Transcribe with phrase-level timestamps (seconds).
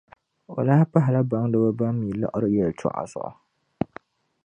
[0.55, 3.31] O lahi pahila baŋdiba ban mi liɣiri yɛltɔɣa zuɣu.